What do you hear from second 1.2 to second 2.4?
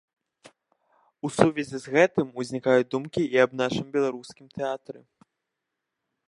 У сувязі з гэтым